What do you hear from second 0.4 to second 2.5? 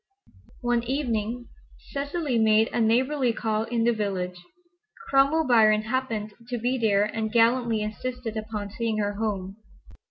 One evening Cecily